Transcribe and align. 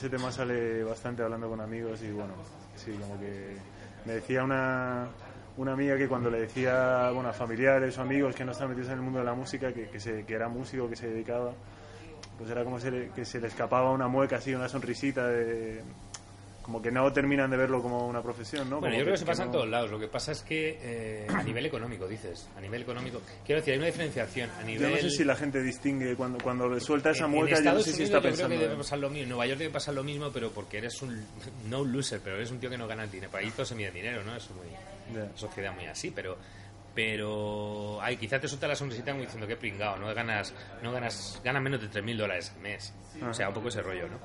Ese 0.00 0.10
tema 0.10 0.30
sale 0.30 0.84
bastante 0.84 1.24
hablando 1.24 1.48
con 1.48 1.60
amigos 1.60 2.00
y 2.04 2.12
bueno, 2.12 2.32
sí, 2.76 2.92
como 3.00 3.18
que 3.18 3.56
me 4.04 4.12
decía 4.12 4.44
una, 4.44 5.08
una 5.56 5.72
amiga 5.72 5.98
que 5.98 6.06
cuando 6.06 6.30
le 6.30 6.42
decía 6.42 7.10
bueno, 7.10 7.30
a 7.30 7.32
familiares 7.32 7.98
o 7.98 8.02
amigos 8.02 8.36
que 8.36 8.44
no 8.44 8.52
están 8.52 8.68
metidos 8.68 8.90
en 8.90 8.98
el 8.98 9.00
mundo 9.00 9.18
de 9.18 9.24
la 9.24 9.34
música, 9.34 9.72
que, 9.72 9.88
que, 9.88 9.98
se, 9.98 10.24
que 10.24 10.34
era 10.34 10.48
músico, 10.48 10.88
que 10.88 10.94
se 10.94 11.08
dedicaba, 11.08 11.52
pues 12.38 12.48
era 12.48 12.62
como 12.62 12.78
se 12.78 12.92
le, 12.92 13.08
que 13.08 13.24
se 13.24 13.40
le 13.40 13.48
escapaba 13.48 13.90
una 13.90 14.06
mueca 14.06 14.36
así, 14.36 14.54
una 14.54 14.68
sonrisita 14.68 15.26
de, 15.26 15.82
como 16.68 16.82
que 16.82 16.90
no 16.90 17.10
terminan 17.14 17.50
de 17.50 17.56
verlo 17.56 17.80
como 17.80 18.06
una 18.06 18.22
profesión, 18.22 18.68
¿no? 18.68 18.78
Bueno, 18.78 18.88
Como 18.92 18.98
yo 18.98 19.04
creo 19.04 19.14
que 19.14 19.18
se 19.20 19.24
pasa 19.24 19.44
no- 19.44 19.46
en 19.46 19.52
todos 19.52 19.68
lados. 19.70 19.90
Lo 19.90 19.98
que 19.98 20.06
pasa 20.08 20.32
es 20.32 20.42
que 20.42 20.78
eh, 20.82 21.26
a 21.34 21.42
nivel 21.42 21.64
económico, 21.64 22.06
dices, 22.06 22.46
a 22.58 22.60
nivel 22.60 22.82
económico, 22.82 23.22
quiero 23.46 23.62
decir, 23.62 23.72
hay 23.72 23.78
una 23.78 23.86
diferenciación 23.86 24.50
a 24.50 24.60
Yo 24.60 24.66
nivel. 24.66 24.90
no 24.90 24.96
sé 24.98 25.08
si 25.08 25.24
la 25.24 25.34
gente 25.34 25.62
distingue 25.62 26.14
cuando, 26.14 26.36
cuando 26.44 26.68
le 26.68 26.78
suelta 26.80 27.08
esa 27.12 27.24
en- 27.24 27.30
mueca, 27.30 27.56
en 27.56 27.64
yo 27.64 27.72
no 27.72 27.80
sé 27.80 27.92
si 27.94 28.02
está 28.02 28.20
yo 28.20 28.30
creo 28.34 28.48
que 28.50 28.58
debe 28.58 28.76
pasar 28.76 28.98
lo 28.98 29.08
mismo. 29.08 29.22
En 29.22 29.28
Nueva 29.30 29.46
York 29.46 29.58
debe 29.60 29.72
pasar 29.72 29.94
lo 29.94 30.04
mismo, 30.04 30.30
pero 30.30 30.50
porque 30.50 30.76
eres 30.76 31.00
un 31.00 31.24
no 31.70 31.80
un 31.80 31.90
loser, 31.90 32.20
pero 32.22 32.36
eres 32.36 32.50
un 32.50 32.60
tío 32.60 32.68
que 32.68 32.76
no 32.76 32.86
gana 32.86 33.04
el 33.04 33.10
dinero. 33.10 33.32
Para 33.32 33.44
ahí 33.44 33.50
todo 33.50 33.64
se 33.64 33.74
mide 33.74 33.90
dinero, 33.90 34.22
¿no? 34.22 34.36
Es 34.36 34.50
muy 34.50 34.66
Ya. 35.16 35.26
sociedad 35.38 35.72
muy 35.74 35.86
así, 35.86 36.10
pero 36.10 36.36
pero 36.94 37.98
ay, 38.02 38.16
quizás 38.16 38.40
te 38.40 38.48
suelta 38.48 38.66
la 38.66 38.74
sonrisita 38.74 39.12
como 39.12 39.22
diciendo 39.22 39.46
que 39.46 39.56
pringado, 39.56 39.96
no 39.98 40.12
ganas 40.14 40.52
no 40.82 40.90
ganas 40.92 41.40
ganas 41.44 41.62
menos 41.62 41.80
de 41.80 41.88
3.000 41.88 42.18
dólares 42.18 42.52
al 42.56 42.60
mes. 42.60 42.92
O 43.22 43.32
sea, 43.32 43.48
un 43.48 43.54
poco 43.54 43.68
ese 43.68 43.82
rollo, 43.82 44.08
¿no? 44.08 44.18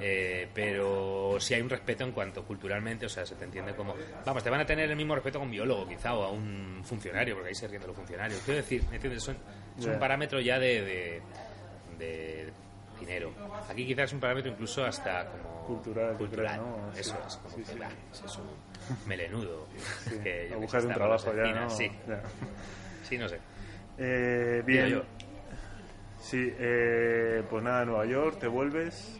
Eh, 0.00 0.48
pero 0.54 1.15
sí 1.40 1.54
hay 1.54 1.60
un 1.62 1.70
respeto 1.70 2.04
en 2.04 2.12
cuanto 2.12 2.44
culturalmente, 2.44 3.06
o 3.06 3.08
sea, 3.08 3.24
se 3.26 3.34
te 3.34 3.44
entiende 3.44 3.74
como... 3.74 3.94
Vamos, 4.24 4.42
te 4.42 4.50
van 4.50 4.60
a 4.60 4.66
tener 4.66 4.90
el 4.90 4.96
mismo 4.96 5.14
respeto 5.14 5.38
a 5.38 5.42
un 5.42 5.50
biólogo 5.50 5.86
quizá 5.88 6.14
o 6.14 6.24
a 6.24 6.30
un 6.30 6.80
funcionario, 6.84 7.34
porque 7.34 7.48
ahí 7.48 7.54
se 7.54 7.66
ríen 7.68 7.80
de 7.82 7.88
los 7.88 7.96
funcionarios. 7.96 8.40
Quiero 8.44 8.58
decir, 8.60 8.82
¿me 8.90 8.96
entiendes? 8.96 9.22
Son, 9.22 9.36
es 9.78 9.86
un 9.86 9.98
parámetro 9.98 10.40
ya 10.40 10.58
de, 10.58 10.82
de, 10.82 11.22
de 11.98 12.52
dinero. 13.00 13.32
Aquí 13.70 13.86
quizás 13.86 14.04
es 14.06 14.12
un 14.14 14.20
parámetro 14.20 14.50
incluso 14.52 14.84
hasta 14.84 15.26
como... 15.26 15.56
Cultural, 15.66 16.16
cultural. 16.16 16.60
creo, 16.60 16.66
¿no? 16.76 16.92
Eso 16.92 17.10
Sí. 17.10 17.16
es, 17.26 17.36
como 17.36 17.56
Sí, 17.56 17.62
que, 17.62 17.72
sí. 17.72 17.78
bah, 17.80 17.88
es 18.12 18.36
un 18.38 19.08
melenudo. 19.08 19.66
Que, 20.22 20.48
yo 20.50 20.58
un 20.58 20.66
trabajo 20.94 21.34
ya, 21.34 21.52
¿no? 21.52 21.70
Sí, 21.70 21.90
Ya. 22.06 22.22
sí, 23.02 23.18
no 23.18 23.28
sé. 23.28 23.38
Eh, 23.98 24.62
bien. 24.64 24.88
yo. 24.88 25.02
Sí, 26.20 26.52
eh, 26.58 27.42
pues 27.48 27.62
nada, 27.62 27.84
Nueva 27.84 28.04
York, 28.06 28.38
te 28.40 28.46
vuelves. 28.46 29.18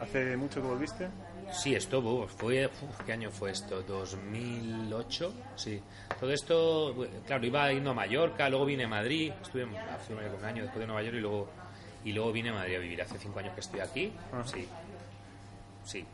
¿Hace 0.00 0.36
mucho 0.36 0.60
que 0.60 0.66
volviste? 0.68 1.08
Sí, 1.52 1.74
esto 1.74 2.00
uf, 2.00 2.30
fue. 2.36 2.66
uf, 2.66 3.00
¿Qué 3.04 3.12
año 3.12 3.30
fue 3.30 3.50
esto? 3.52 3.84
¿2008? 3.86 5.30
Sí. 5.56 5.80
Todo 6.18 6.32
esto, 6.32 7.06
claro, 7.26 7.46
iba 7.46 7.72
yendo 7.72 7.90
a 7.90 7.94
Mallorca, 7.94 8.48
luego 8.48 8.64
vine 8.64 8.84
a 8.84 8.88
Madrid, 8.88 9.32
estuve 9.42 9.66
hace 9.88 10.12
un 10.14 10.44
año 10.44 10.62
después 10.62 10.80
de 10.80 10.86
Nueva 10.86 11.02
York 11.02 11.16
y 11.16 11.20
luego, 11.20 11.48
y 12.04 12.12
luego 12.12 12.32
vine 12.32 12.50
a 12.50 12.54
Madrid 12.54 12.76
a 12.76 12.78
vivir. 12.78 13.02
Hace 13.02 13.18
cinco 13.18 13.38
años 13.40 13.54
que 13.54 13.60
estoy 13.60 13.80
aquí. 13.80 14.12
Ajá. 14.32 14.44
Sí. 14.46 14.68
Sí. 15.84 16.04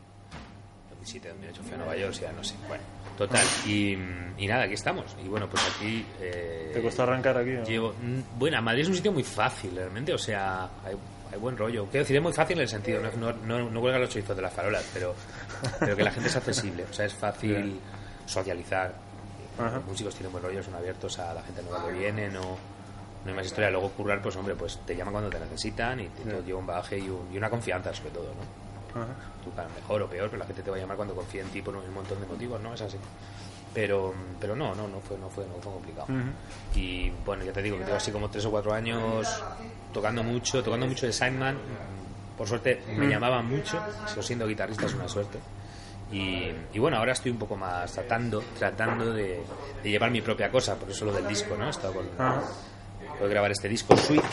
2007, 0.89 1.29
2008 1.29 1.63
fui 1.63 1.73
a 1.73 1.77
Nueva 1.77 1.97
York, 1.97 2.13
ya 2.13 2.31
no 2.31 2.43
sé. 2.43 2.55
Bueno, 2.67 2.83
total. 3.17 3.45
Y, 3.65 3.93
y 4.37 4.47
nada, 4.47 4.63
aquí 4.65 4.73
estamos. 4.75 5.05
Y 5.23 5.27
bueno, 5.27 5.47
pues 5.49 5.63
aquí. 5.75 6.05
eh, 6.19 6.69
¿Te 6.73 6.81
costó 6.81 7.03
arrancar 7.03 7.37
aquí? 7.37 7.55
o? 7.55 7.63
Llevo, 7.63 7.93
mm, 7.99 8.37
bueno, 8.37 8.61
Madrid 8.61 8.83
es 8.83 8.89
un 8.89 8.95
sitio 8.95 9.11
muy 9.11 9.23
fácil, 9.23 9.75
realmente, 9.75 10.13
o 10.13 10.17
sea, 10.19 10.65
hay, 10.85 10.95
hay 11.31 11.39
buen 11.39 11.57
rollo. 11.57 11.85
Quiero 11.85 12.03
decir, 12.03 12.15
es 12.17 12.21
muy 12.23 12.33
fácil 12.33 12.57
en 12.57 12.63
el 12.63 12.67
sentido, 12.69 13.01
no, 13.01 13.11
no, 13.31 13.33
no, 13.45 13.69
no 13.69 13.79
cuelgan 13.81 14.01
los 14.01 14.09
chorizos 14.09 14.35
de 14.35 14.41
las 14.41 14.53
farolas, 14.53 14.83
pero, 14.93 15.15
pero 15.79 15.95
que 15.95 16.03
la 16.03 16.11
gente 16.11 16.29
es 16.29 16.35
accesible, 16.35 16.85
o 16.89 16.93
sea, 16.93 17.05
es 17.05 17.13
fácil 17.13 17.79
socializar. 18.25 18.93
Ajá. 19.59 19.75
Los 19.77 19.85
músicos 19.85 20.15
tienen 20.15 20.31
buen 20.31 20.43
rollo, 20.43 20.63
son 20.63 20.75
abiertos 20.75 21.19
a 21.19 21.33
la 21.33 21.41
gente 21.43 21.61
nueva 21.63 21.85
que 21.87 21.93
viene, 21.93 22.29
no, 22.29 22.41
no 22.41 22.57
hay 23.29 23.33
más 23.33 23.45
historia. 23.45 23.69
Luego 23.69 23.89
currar, 23.91 24.21
pues 24.21 24.35
hombre, 24.35 24.55
pues 24.55 24.79
te 24.85 24.95
llaman 24.95 25.13
cuando 25.13 25.29
te 25.29 25.39
necesitan 25.39 25.99
y 25.99 26.07
te, 26.07 26.23
te 26.23 26.41
lleva 26.43 26.59
un 26.59 26.65
bagaje 26.67 26.97
y, 26.97 27.09
un- 27.09 27.27
y 27.31 27.37
una 27.37 27.49
confianza 27.49 27.93
sobre 27.93 28.11
todo, 28.11 28.25
¿no? 28.33 29.01
Ajá. 29.01 29.13
tú 29.41 29.49
para 29.51 29.69
mejor 29.69 30.01
o 30.01 30.09
peor, 30.09 30.29
pero 30.29 30.39
la 30.39 30.45
gente 30.45 30.61
te 30.63 30.69
va 30.69 30.75
a 30.75 30.79
llamar 30.81 30.97
cuando 30.97 31.15
confía 31.15 31.41
en 31.43 31.47
ti 31.47 31.61
por 31.61 31.73
un 31.75 31.93
montón 31.93 32.19
de 32.19 32.27
motivos, 32.27 32.59
¿no? 32.61 32.73
Es 32.73 32.81
así. 32.81 32.97
Pero, 33.73 34.13
pero 34.39 34.55
no, 34.55 34.75
no, 34.75 34.87
no 34.87 34.99
fue, 34.99 35.17
no 35.17 35.29
fue, 35.29 35.45
no 35.45 35.61
fue 35.61 35.71
complicado. 35.71 36.07
Y 36.75 37.09
bueno, 37.25 37.43
ya 37.45 37.53
te 37.53 37.61
digo 37.61 37.77
que 37.77 37.83
tengo 37.85 37.97
así 37.97 38.11
como 38.11 38.29
tres 38.29 38.45
o 38.45 38.51
cuatro 38.51 38.73
años 38.73 39.43
tocando 39.93 40.23
mucho, 40.23 40.61
tocando 40.63 40.87
mucho 40.87 41.05
de 41.05 41.13
Sideman. 41.13 41.57
Por 42.37 42.47
suerte 42.47 42.81
me 42.97 43.07
llamaban 43.07 43.45
mucho, 43.47 43.79
sigo 44.07 44.21
siendo 44.21 44.47
guitarrista, 44.47 44.85
es 44.85 44.93
una 44.93 45.07
suerte. 45.07 45.39
Y, 46.11 46.51
y 46.73 46.79
bueno, 46.79 46.97
ahora 46.97 47.13
estoy 47.13 47.31
un 47.31 47.37
poco 47.37 47.55
más 47.55 47.93
tratando, 47.93 48.43
tratando 48.59 49.13
de, 49.13 49.41
de 49.81 49.89
llevar 49.89 50.11
mi 50.11 50.21
propia 50.21 50.51
cosa, 50.51 50.75
por 50.75 50.89
eso 50.89 51.05
lo 51.05 51.13
del 51.13 51.25
disco, 51.27 51.55
¿no? 51.55 51.67
He 51.67 51.69
estado 51.69 51.93
con. 51.93 52.05
Voy 52.17 53.27
a 53.27 53.29
grabar 53.29 53.51
este 53.51 53.69
disco 53.69 53.95
Suite, 53.95 54.27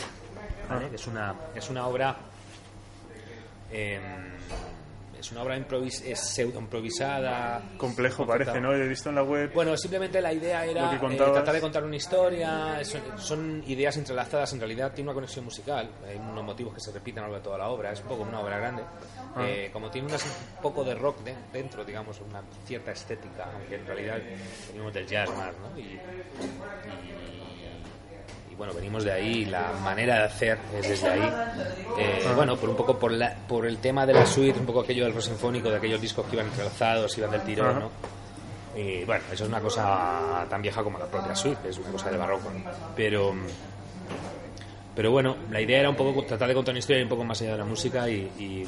¿vale? 0.67 0.89
que 0.89 0.95
es 0.95 1.07
una, 1.07 1.35
es 1.55 1.69
una 1.69 1.85
obra 1.87 2.17
em, 3.71 4.01
es 5.19 5.31
una 5.31 5.43
obra 5.43 5.57
improvis 5.57 6.01
es 6.05 6.19
pseudo 6.19 6.59
improvisada 6.59 7.61
Complejo 7.77 8.25
parece, 8.25 8.59
¿no? 8.61 8.73
He 8.73 8.87
visto 8.87 9.09
en 9.09 9.15
la 9.15 9.23
web. 9.23 9.51
bueno 9.53 9.75
simplemente 9.77 10.21
la 10.21 10.33
idea 10.33 10.65
era 10.65 10.93
eh, 10.95 10.99
tratar 11.17 11.53
de 11.55 11.61
contar 11.61 11.83
una 11.83 11.95
historia 11.95 12.83
son, 12.83 13.01
son 13.17 13.63
ideas 13.67 13.97
entrelazadas 13.97 14.53
en 14.53 14.59
realidad 14.59 14.93
tiene 14.93 15.09
una 15.09 15.15
conexión 15.15 15.45
musical 15.45 15.89
hay 16.07 16.15
unos 16.17 16.43
motivos 16.43 16.73
que 16.73 16.79
se 16.79 16.91
repiten 16.91 17.23
a 17.23 17.27
lo 17.27 17.33
largo 17.33 17.43
de 17.43 17.43
toda 17.45 17.57
la 17.57 17.69
obra 17.69 17.91
es 17.91 18.01
un 18.01 18.07
poco 18.07 18.23
una 18.23 18.39
obra 18.39 18.57
grande 18.57 18.83
Ah. 19.35 19.45
Eh, 19.47 19.69
como 19.71 19.91
tiene 19.91 20.07
unas- 20.07 20.25
un 20.25 20.61
poco 20.61 20.83
de 20.83 20.95
rock 20.95 21.19
de- 21.23 21.35
dentro 21.53 21.85
digamos 21.85 22.19
una 22.21 22.41
cierta 22.65 22.91
estética 22.91 23.51
aunque 23.53 23.75
en 23.75 23.85
realidad 23.85 24.17
venimos 24.71 24.91
del 24.91 25.05
jazz 25.05 25.29
más 25.37 25.53
¿no? 25.59 25.79
y- 25.79 25.83
y 25.83 25.99
bueno, 28.59 28.73
venimos 28.73 29.05
de 29.05 29.13
ahí, 29.13 29.45
la 29.45 29.71
manera 29.81 30.17
de 30.17 30.23
hacer 30.25 30.57
es 30.77 30.89
desde 30.89 31.07
ahí. 31.07 31.33
Eh, 31.97 32.27
bueno, 32.35 32.57
por 32.57 32.69
un 32.69 32.75
poco 32.75 32.99
por, 32.99 33.09
la, 33.09 33.33
por 33.47 33.65
el 33.65 33.77
tema 33.77 34.05
de 34.05 34.13
la 34.13 34.25
suite, 34.25 34.59
un 34.59 34.65
poco 34.65 34.81
aquello 34.81 35.05
del 35.05 35.13
rock 35.13 35.23
sinfónico, 35.23 35.69
de 35.69 35.77
aquellos 35.77 36.01
discos 36.01 36.25
que 36.25 36.35
iban 36.35 36.47
entrelazados, 36.47 37.17
iban 37.17 37.31
del 37.31 37.41
tirón. 37.43 37.79
¿no? 37.79 37.89
Y 38.75 39.05
bueno, 39.05 39.23
eso 39.31 39.45
es 39.45 39.49
una 39.49 39.61
cosa 39.61 40.45
tan 40.49 40.61
vieja 40.61 40.83
como 40.83 40.99
la 40.99 41.05
propia 41.05 41.33
suite, 41.33 41.69
es 41.69 41.77
una 41.77 41.89
cosa 41.89 42.11
de 42.11 42.17
barroco, 42.17 42.51
¿no? 42.51 42.69
Pero, 42.97 43.33
pero 44.93 45.09
bueno, 45.09 45.37
la 45.49 45.61
idea 45.61 45.79
era 45.79 45.89
un 45.89 45.95
poco 45.95 46.21
tratar 46.25 46.49
de 46.49 46.53
contar 46.53 46.73
una 46.73 46.79
historia 46.79 47.01
un 47.01 47.09
poco 47.09 47.23
más 47.23 47.41
allá 47.41 47.53
de 47.53 47.57
la 47.59 47.65
música 47.65 48.09
y, 48.09 48.29
y, 48.37 48.65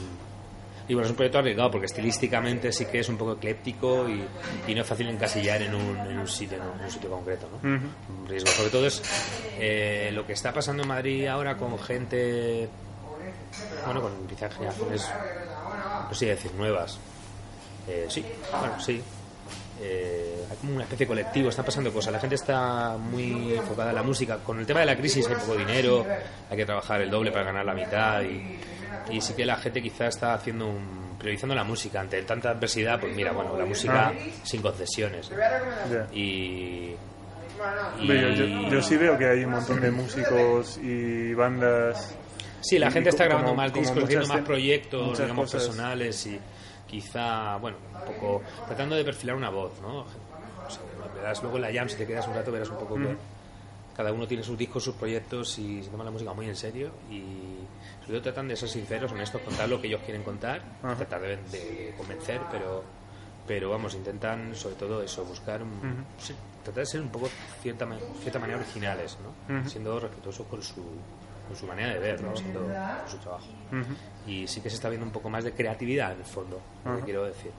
y 0.92 0.94
bueno, 0.94 1.06
es 1.06 1.12
un 1.12 1.16
proyecto 1.16 1.40
arriesgado 1.40 1.72
porque 1.72 1.86
estilísticamente 1.86 2.74
sí 2.74 2.86
que 2.86 3.00
es 3.00 3.08
un 3.08 3.16
poco 3.16 3.32
ecléptico 3.32 4.10
y, 4.10 4.26
y 4.68 4.76
no 4.76 4.82
es 4.82 4.88
fácil 4.88 5.08
encasillar 5.08 5.62
en 5.62 5.74
un, 5.74 5.98
en 5.98 6.20
un 6.20 6.28
sitio, 6.28 6.58
en 6.58 6.84
un 6.84 6.92
sitio 6.92 7.10
concreto, 7.10 7.48
¿no? 7.50 7.70
Un 7.70 8.28
riesgo. 8.28 8.50
Sobre 8.50 8.70
todo 8.70 8.86
es 8.88 9.02
eh, 9.58 10.10
lo 10.12 10.28
que 10.28 10.34
está 10.34 10.52
pasando 10.52 10.84
en 10.84 10.90
Madrid 10.90 11.28
ahora 11.28 11.56
con 11.56 11.80
gente, 11.80 12.68
bueno, 13.86 14.02
con 14.02 14.28
quizás 14.28 14.54
generaciones, 14.54 15.10
no 16.10 16.14
sé 16.14 16.26
decir 16.26 16.54
nuevas. 16.56 17.00
Eh, 17.88 18.08
sí, 18.10 18.26
bueno, 18.60 18.78
sí. 18.82 19.02
Eh, 19.84 20.46
hay 20.50 20.58
como 20.58 20.74
una 20.76 20.84
especie 20.84 21.06
de 21.06 21.08
colectivo, 21.08 21.50
están 21.50 21.66
pasando 21.66 21.92
cosas. 21.92 22.14
La 22.14 22.20
gente 22.20 22.36
está 22.36 22.98
muy 22.98 23.54
enfocada 23.56 23.90
en 23.90 23.96
la 23.96 24.04
música. 24.04 24.38
Con 24.38 24.60
el 24.60 24.66
tema 24.66 24.82
de 24.82 24.86
la 24.86 24.96
crisis 24.96 25.28
hay 25.28 25.36
poco 25.36 25.56
dinero, 25.56 26.06
hay 26.50 26.58
que 26.58 26.66
trabajar 26.66 27.02
el 27.02 27.10
doble 27.10 27.32
para 27.32 27.46
ganar 27.46 27.66
la 27.66 27.74
mitad 27.74 28.22
y, 28.22 28.60
y 29.10 29.22
sí 29.22 29.34
que 29.34 29.46
la 29.46 29.58
gente 29.58 29.82
quizá 29.82 30.08
está 30.08 30.34
haciendo 30.34 30.68
un, 30.68 31.16
priorizando 31.18 31.56
la 31.56 31.64
música 31.64 32.00
ante 32.02 32.22
tanta 32.24 32.52
adversidad. 32.52 33.00
Pues 33.00 33.16
mira, 33.16 33.32
bueno, 33.32 33.58
la 33.58 33.66
música 33.66 34.10
Ah. 34.10 34.14
sin 34.44 34.62
concesiones. 34.62 35.30
Ya. 35.30 36.08
Y, 36.14 36.96
y- 38.00 38.08
yo, 38.08 38.14
yo- 38.46 38.70
yo 38.70 38.82
sí 38.82 38.98
veo 38.98 39.18
que 39.18 39.28
hay 39.28 39.44
un 39.44 39.52
montón 39.52 39.82
de 39.82 39.92
músicos 39.92 40.78
y 40.78 41.34
bandas. 41.34 42.16
Sí, 42.62 42.78
la 42.78 42.92
gente 42.92 43.10
está 43.10 43.24
como- 43.26 43.40
grabando 43.40 43.56
más 43.56 43.72
como 43.72 43.82
discos, 43.84 44.04
haciendo 44.04 44.28
más 44.28 44.42
proyectos, 44.42 45.18
digamos, 45.18 45.46
cosas. 45.46 45.64
personales 45.68 46.26
y 46.28 46.40
quizá, 46.92 47.56
bueno, 47.58 47.78
un 47.78 48.06
poco 48.06 48.44
tratando 48.68 48.96
de 48.96 49.06
perfilar 49.06 49.38
una 49.38 49.50
voz, 49.50 49.82
¿no? 49.82 50.00
O 50.02 50.70
sea, 50.70 50.84
verás 51.16 51.42
luego 51.42 51.56
en 51.58 51.62
la 51.64 51.74
jam, 51.74 51.88
si 51.88 51.96
te 51.96 52.06
quedas 52.06 52.28
un 52.28 52.36
rato, 52.36 52.52
verás 52.52 52.70
un 52.70 52.78
poco 52.78 52.96
que 52.96 53.16
cada 53.96 54.12
uno 54.12 54.28
tiene 54.28 54.44
sus 54.44 54.58
discos, 54.58 54.84
sus 54.84 54.96
proyectos 54.96 55.58
y 55.58 55.82
se 55.84 55.90
toma 55.90 56.04
la 56.04 56.12
música 56.12 56.34
muy 56.34 56.48
en 56.48 56.56
serio 56.56 56.92
y 57.10 57.56
sobre 58.02 58.20
todo 58.20 58.22
tratan 58.24 58.50
de 58.50 58.56
ser 58.58 58.68
sinceros, 58.70 59.12
honestos, 59.12 59.42
contar 59.42 59.70
lo 59.70 59.80
que 59.80 59.88
ellos 59.88 60.02
quieren 60.04 60.24
contar, 60.24 60.62
Ajá. 60.84 60.96
tratar 60.96 61.22
de, 61.22 61.38
de 61.38 61.94
convencer, 61.98 62.46
pero 62.52 62.84
pero 63.48 63.70
vamos, 63.70 63.96
intentan 63.96 64.56
sobre 64.56 64.76
todo 64.76 65.02
eso, 65.02 65.26
buscar 65.26 65.64
un, 65.64 66.06
sí, 66.20 66.34
tratar 66.64 66.84
de 66.84 66.86
ser 66.86 67.02
un 67.02 67.10
poco 67.10 67.30
cierta, 67.62 67.88
cierta 68.22 68.40
manera 68.40 68.60
originales, 68.60 69.18
¿no? 69.24 69.60
Ujú. 69.60 69.70
Siendo 69.70 70.00
respetuosos 70.00 70.46
con 70.48 70.62
su 70.62 70.84
con 71.52 71.60
su 71.60 71.68
manera 71.68 71.94
de 71.94 72.00
ver, 72.00 72.24
¿no? 72.24 72.36
Siendo 72.36 72.66
su 73.08 73.18
trabajo. 73.18 73.48
Y 74.26 74.48
sí 74.48 74.62
que 74.62 74.70
se 74.70 74.76
está 74.76 74.88
viendo 74.88 75.06
un 75.06 75.12
poco 75.12 75.30
más 75.30 75.44
de 75.44 75.52
creatividad 75.52 76.14
en 76.14 76.20
el 76.20 76.26
fondo, 76.26 76.62
lo 76.86 76.98
que 76.98 77.04
quiero 77.04 77.26
decir. 77.26 77.52